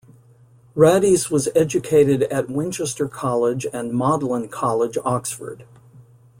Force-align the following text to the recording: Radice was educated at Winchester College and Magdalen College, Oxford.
Radice 0.75 1.29
was 1.29 1.47
educated 1.55 2.23
at 2.33 2.49
Winchester 2.49 3.07
College 3.07 3.67
and 3.71 3.93
Magdalen 3.93 4.47
College, 4.49 4.97
Oxford. 5.05 5.63